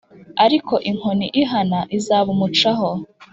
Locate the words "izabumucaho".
1.97-2.89